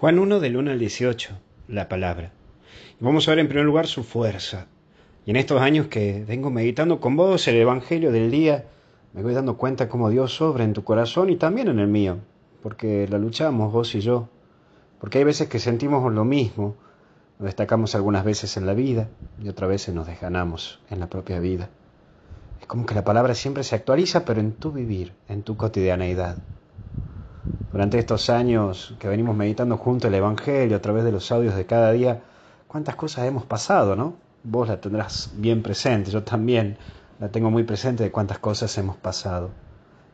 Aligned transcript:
Juan 0.00 0.18
1 0.18 0.40
del 0.40 0.56
1 0.56 0.70
al 0.70 0.78
18, 0.78 1.38
la 1.68 1.90
palabra. 1.90 2.32
Vamos 3.00 3.28
a 3.28 3.32
ver 3.32 3.40
en 3.40 3.48
primer 3.48 3.66
lugar 3.66 3.86
su 3.86 4.02
fuerza. 4.02 4.66
Y 5.26 5.30
en 5.30 5.36
estos 5.36 5.60
años 5.60 5.88
que 5.88 6.24
vengo 6.26 6.50
meditando 6.50 7.00
con 7.00 7.16
vos 7.16 7.46
el 7.48 7.56
Evangelio 7.56 8.10
del 8.10 8.30
día, 8.30 8.64
me 9.12 9.22
voy 9.22 9.34
dando 9.34 9.58
cuenta 9.58 9.90
cómo 9.90 10.08
Dios 10.08 10.40
obra 10.40 10.64
en 10.64 10.72
tu 10.72 10.84
corazón 10.84 11.28
y 11.28 11.36
también 11.36 11.68
en 11.68 11.80
el 11.80 11.88
mío, 11.88 12.16
porque 12.62 13.06
la 13.10 13.18
luchamos 13.18 13.74
vos 13.74 13.94
y 13.94 14.00
yo. 14.00 14.30
Porque 15.00 15.18
hay 15.18 15.24
veces 15.24 15.48
que 15.48 15.58
sentimos 15.58 16.10
lo 16.10 16.24
mismo, 16.24 16.76
nos 17.38 17.44
destacamos 17.44 17.94
algunas 17.94 18.24
veces 18.24 18.56
en 18.56 18.64
la 18.64 18.72
vida 18.72 19.10
y 19.38 19.50
otras 19.50 19.68
veces 19.68 19.94
nos 19.94 20.06
desganamos 20.06 20.80
en 20.88 20.98
la 20.98 21.10
propia 21.10 21.40
vida. 21.40 21.68
Es 22.58 22.66
como 22.66 22.86
que 22.86 22.94
la 22.94 23.04
palabra 23.04 23.34
siempre 23.34 23.64
se 23.64 23.74
actualiza, 23.74 24.24
pero 24.24 24.40
en 24.40 24.52
tu 24.52 24.72
vivir, 24.72 25.12
en 25.28 25.42
tu 25.42 25.58
cotidianeidad. 25.58 26.38
Durante 27.72 28.00
estos 28.00 28.30
años 28.30 28.96
que 28.98 29.06
venimos 29.06 29.36
meditando 29.36 29.76
junto 29.76 30.08
el 30.08 30.14
Evangelio 30.14 30.76
a 30.76 30.80
través 30.80 31.04
de 31.04 31.12
los 31.12 31.30
audios 31.30 31.54
de 31.54 31.66
cada 31.66 31.92
día, 31.92 32.20
cuántas 32.66 32.96
cosas 32.96 33.26
hemos 33.26 33.44
pasado, 33.44 33.94
¿no? 33.94 34.14
Vos 34.42 34.66
la 34.66 34.80
tendrás 34.80 35.30
bien 35.36 35.62
presente, 35.62 36.10
yo 36.10 36.24
también 36.24 36.78
la 37.20 37.28
tengo 37.28 37.48
muy 37.48 37.62
presente 37.62 38.02
de 38.02 38.10
cuántas 38.10 38.40
cosas 38.40 38.76
hemos 38.76 38.96
pasado. 38.96 39.50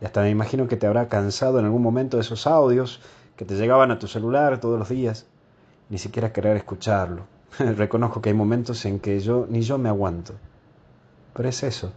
Y 0.00 0.04
hasta 0.04 0.22
me 0.22 0.30
imagino 0.30 0.68
que 0.68 0.76
te 0.76 0.86
habrá 0.86 1.08
cansado 1.08 1.58
en 1.58 1.64
algún 1.64 1.82
momento 1.82 2.18
de 2.18 2.20
esos 2.20 2.46
audios 2.46 3.00
que 3.34 3.44
te 3.44 3.56
llegaban 3.56 3.90
a 3.90 3.98
tu 3.98 4.06
celular 4.06 4.60
todos 4.60 4.78
los 4.78 4.88
días, 4.88 5.26
ni 5.88 5.98
siquiera 5.98 6.32
querer 6.32 6.56
escucharlo. 6.56 7.24
Reconozco 7.58 8.22
que 8.22 8.28
hay 8.28 8.34
momentos 8.34 8.84
en 8.84 9.00
que 9.00 9.18
yo 9.18 9.46
ni 9.50 9.62
yo 9.62 9.76
me 9.76 9.88
aguanto. 9.88 10.34
Pero 11.34 11.48
es 11.48 11.64
eso, 11.64 11.92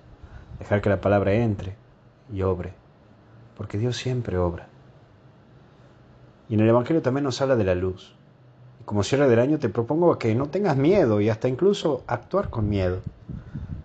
dejar 0.57 0.81
que 0.81 0.89
la 0.89 0.99
palabra 0.99 1.33
entre 1.33 1.75
y 2.33 2.41
obre, 2.41 2.73
porque 3.55 3.77
Dios 3.77 3.97
siempre 3.97 4.39
obra. 4.39 4.72
Y 6.53 6.55
en 6.55 6.61
el 6.61 6.69
Evangelio 6.69 7.01
también 7.01 7.23
nos 7.23 7.41
habla 7.41 7.55
de 7.55 7.63
la 7.63 7.73
luz. 7.73 8.13
Como 8.85 9.01
cierre 9.01 9.27
del 9.27 9.39
año 9.39 9.57
te 9.57 9.69
propongo 9.69 10.19
que 10.19 10.35
no 10.35 10.49
tengas 10.49 10.77
miedo 10.77 11.19
y 11.19 11.27
hasta 11.27 11.47
incluso 11.47 12.03
actuar 12.05 12.51
con 12.51 12.69
miedo 12.69 12.99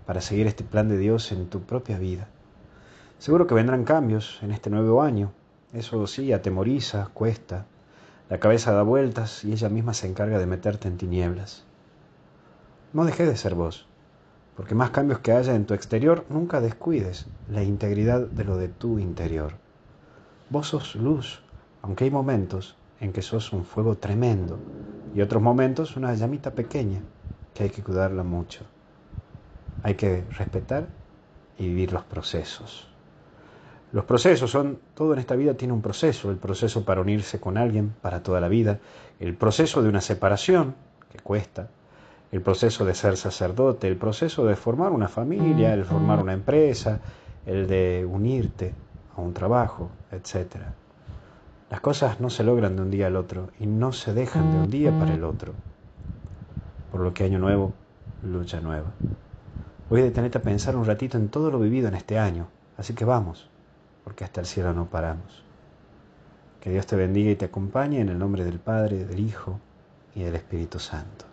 para 0.05 0.20
seguir 0.20 0.47
este 0.47 0.65
plan 0.65 0.87
de 0.91 0.98
Dios 0.98 1.33
en 1.33 1.48
tu 1.48 1.62
propia 1.62 1.98
vida. 1.98 2.28
Seguro 3.19 3.47
que 3.47 3.55
vendrán 3.55 3.84
cambios 3.84 4.39
en 4.43 4.51
este 4.51 4.69
nuevo 4.69 5.01
año. 5.01 5.33
Eso 5.73 6.06
sí, 6.06 6.31
atemoriza, 6.34 7.09
cuesta. 7.15 7.65
La 8.28 8.39
cabeza 8.39 8.75
da 8.75 8.83
vueltas 8.83 9.47
y 9.47 9.53
ella 9.53 9.71
misma 9.71 9.95
se 9.95 10.06
encarga 10.06 10.39
de 10.39 10.45
meterte 10.45 10.89
en 10.89 10.98
tinieblas. 10.98 11.65
No 12.93 13.06
dejes 13.06 13.28
de 13.28 13.37
ser 13.39 13.55
vos, 13.55 13.87
porque 14.59 14.75
más 14.75 14.91
cambios 14.91 15.21
que 15.21 15.33
haya 15.33 15.55
en 15.55 15.65
tu 15.65 15.73
exterior, 15.73 16.27
nunca 16.28 16.61
descuides 16.61 17.28
la 17.50 17.62
integridad 17.62 18.27
de 18.27 18.45
lo 18.45 18.59
de 18.59 18.69
tu 18.69 18.98
interior. 18.98 19.55
Vos 20.50 20.69
sos 20.69 20.97
luz, 20.97 21.43
aunque 21.83 22.05
hay 22.05 22.11
momentos 22.11 22.77
en 23.01 23.12
que 23.12 23.23
sos 23.23 23.53
un 23.53 23.65
fuego 23.65 23.97
tremendo 23.97 24.59
y 25.15 25.21
otros 25.21 25.43
momentos 25.43 25.97
una 25.97 26.15
llamita 26.15 26.51
pequeña 26.53 27.03
que 27.55 27.65
hay 27.65 27.71
que 27.71 27.83
cuidarla 27.83 28.23
mucho. 28.23 28.65
Hay 29.83 29.95
que 29.95 30.25
respetar 30.37 30.89
y 31.59 31.69
vivir 31.69 31.93
los 31.93 32.05
procesos. 32.05 32.89
Los 33.91 34.05
procesos 34.05 34.51
son, 34.51 34.81
todo 34.95 35.15
en 35.15 35.19
esta 35.19 35.34
vida 35.34 35.55
tiene 35.55 35.73
un 35.73 35.81
proceso, 35.81 36.31
el 36.31 36.37
proceso 36.37 36.84
para 36.84 37.01
unirse 37.01 37.41
con 37.41 37.56
alguien 37.56 37.95
para 38.03 38.23
toda 38.23 38.41
la 38.41 38.49
vida, 38.49 38.81
el 39.19 39.34
proceso 39.34 39.83
de 39.83 39.89
una 39.89 40.03
separación, 40.03 40.77
que 41.11 41.19
cuesta, 41.21 41.71
el 42.31 42.43
proceso 42.43 42.84
de 42.84 42.95
ser 42.95 43.17
sacerdote, 43.17 43.89
el 43.89 43.97
proceso 43.97 44.45
de 44.45 44.56
formar 44.56 44.93
una 44.93 45.09
familia, 45.09 45.73
el 45.73 45.84
formar 45.84 46.21
una 46.21 46.34
empresa, 46.34 47.01
el 47.47 47.67
de 47.67 48.06
unirte 48.06 48.75
a 49.17 49.23
un 49.23 49.33
trabajo, 49.33 49.91
etcétera. 50.11 50.75
Las 51.71 51.81
cosas 51.83 52.19
no 52.19 52.31
se 52.31 52.45
logran 52.45 52.77
de 52.77 52.83
un 52.83 52.91
día 52.91 53.09
al 53.09 53.17
otro 53.17 53.51
y 53.61 53.67
no 53.67 53.93
se 53.93 54.15
dejan 54.15 54.53
de 54.53 54.59
un 54.59 54.71
día 54.71 54.91
para 54.99 55.13
el 55.13 55.23
otro. 55.23 55.53
Por 56.91 57.03
lo 57.03 57.13
que 57.13 57.25
año 57.25 57.39
nuevo, 57.39 57.75
lucha 58.23 58.61
nueva. 58.61 58.91
Voy 59.91 60.01
a 60.01 60.05
detenerte 60.05 60.39
a 60.39 60.43
pensar 60.43 60.77
un 60.77 60.87
ratito 60.87 61.19
en 61.19 61.28
todo 61.28 61.51
lo 61.51 61.59
vivido 61.59 61.89
en 61.89 61.95
este 61.95 62.19
año, 62.19 62.49
así 62.78 62.95
que 62.95 63.05
vamos, 63.05 63.51
porque 64.03 64.25
hasta 64.25 64.41
el 64.41 64.47
cielo 64.47 64.73
no 64.73 64.87
paramos. 64.87 65.45
Que 66.61 66.71
Dios 66.71 66.87
te 66.87 66.97
bendiga 66.97 67.31
y 67.31 67.37
te 67.37 67.45
acompañe 67.45 68.01
en 68.01 68.09
el 68.09 68.19
nombre 68.19 68.45
del 68.45 68.61
Padre, 68.61 69.05
del 69.05 69.21
Hijo 69.21 69.61
y 70.15 70.23
del 70.23 70.37
Espíritu 70.37 70.78
Santo. 70.78 71.28